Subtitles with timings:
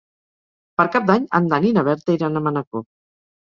[0.81, 2.87] Per Cap d'Any en Dan i na Berta iran a Manacor.